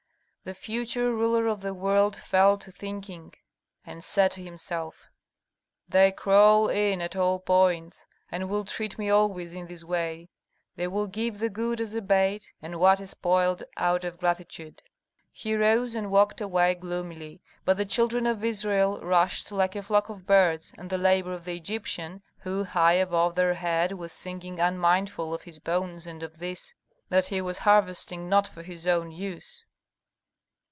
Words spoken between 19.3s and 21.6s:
like a flock of birds, at the labor of the